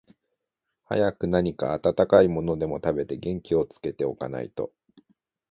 [0.85, 4.73] 早く何か暖かいものでも食べて、元気をつけて置かないと、